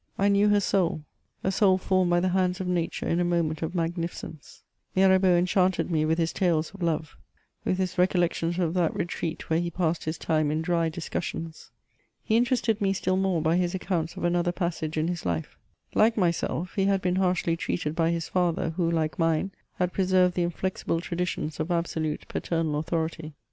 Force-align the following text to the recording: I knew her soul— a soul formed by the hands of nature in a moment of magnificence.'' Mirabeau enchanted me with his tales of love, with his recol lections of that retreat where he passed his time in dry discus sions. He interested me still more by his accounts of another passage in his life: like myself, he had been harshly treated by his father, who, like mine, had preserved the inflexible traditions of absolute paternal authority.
I 0.17 0.29
knew 0.29 0.49
her 0.49 0.59
soul— 0.59 1.03
a 1.43 1.51
soul 1.51 1.77
formed 1.77 2.09
by 2.09 2.19
the 2.19 2.29
hands 2.29 2.59
of 2.59 2.65
nature 2.65 3.07
in 3.07 3.19
a 3.19 3.23
moment 3.23 3.61
of 3.61 3.75
magnificence.'' 3.75 4.63
Mirabeau 4.95 5.35
enchanted 5.37 5.91
me 5.91 6.05
with 6.05 6.17
his 6.17 6.33
tales 6.33 6.71
of 6.73 6.81
love, 6.81 7.15
with 7.63 7.77
his 7.77 7.93
recol 7.97 8.27
lections 8.27 8.57
of 8.57 8.73
that 8.73 8.95
retreat 8.95 9.47
where 9.51 9.59
he 9.59 9.69
passed 9.69 10.05
his 10.05 10.17
time 10.17 10.49
in 10.49 10.63
dry 10.63 10.89
discus 10.89 11.25
sions. 11.25 11.69
He 12.23 12.35
interested 12.35 12.81
me 12.81 12.93
still 12.93 13.15
more 13.15 13.43
by 13.43 13.57
his 13.57 13.75
accounts 13.75 14.15
of 14.17 14.23
another 14.23 14.51
passage 14.51 14.97
in 14.97 15.07
his 15.07 15.23
life: 15.23 15.55
like 15.93 16.17
myself, 16.17 16.73
he 16.73 16.85
had 16.85 17.03
been 17.03 17.17
harshly 17.17 17.55
treated 17.55 17.93
by 17.95 18.09
his 18.09 18.27
father, 18.27 18.71
who, 18.71 18.89
like 18.89 19.19
mine, 19.19 19.51
had 19.75 19.93
preserved 19.93 20.33
the 20.33 20.41
inflexible 20.41 20.99
traditions 20.99 21.59
of 21.59 21.69
absolute 21.69 22.27
paternal 22.27 22.79
authority. 22.79 23.35